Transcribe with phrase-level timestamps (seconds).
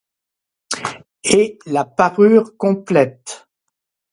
[1.23, 3.47] Et la parure complète